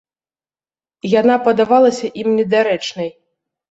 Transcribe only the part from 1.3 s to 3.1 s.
падавалася ім недарэчнай.